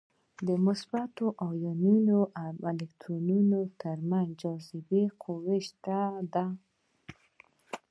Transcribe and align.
د 0.47 0.49
مثبتو 0.65 1.25
ایونونو 1.49 2.17
او 2.43 2.51
الکترونونو 2.71 3.59
تر 3.81 3.97
منځ 4.09 4.29
جاذبې 4.41 5.03
قوه 5.23 5.55
شته 5.67 5.97
ده. 6.33 6.45